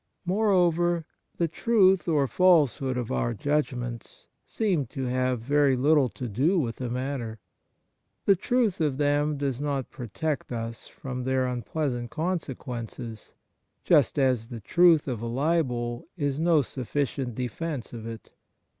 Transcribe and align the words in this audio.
Moreover, 0.25 1.05
the 1.37 1.47
truth 1.47 2.07
or 2.07 2.25
false 2.25 2.77
hood 2.77 2.97
of 2.97 3.11
our 3.11 3.35
judgments 3.35 4.25
seem 4.47 4.87
to 4.87 5.03
have 5.05 5.41
very 5.41 5.75
little 5.75 6.09
to 6.09 6.27
do 6.27 6.57
with 6.57 6.77
the 6.77 6.89
matter. 6.89 7.37
The 8.25 8.35
truth 8.35 8.81
of 8.81 8.97
them 8.97 9.37
does 9.37 9.61
not 9.61 9.91
protect 9.91 10.51
us 10.51 10.87
from 10.87 11.23
their 11.23 11.45
un 11.47 11.61
pleasant 11.61 12.09
consequences; 12.09 13.35
just 13.83 14.17
as 14.17 14.49
the 14.49 14.59
truth 14.61 15.07
of 15.07 15.21
a 15.21 15.27
libel 15.27 16.07
is 16.17 16.39
no 16.39 16.63
sufficient 16.63 17.35
defence 17.35 17.93
of 17.93 18.07
it. 18.07 18.31